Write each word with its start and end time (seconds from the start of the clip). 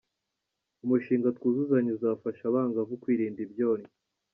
Umushinga 0.83 1.27
Twuzuzanye 1.37 1.89
uzafasha 1.97 2.43
Abangavu 2.47 2.99
kwirinda 3.01 3.39
ibyonnyi 3.45 3.89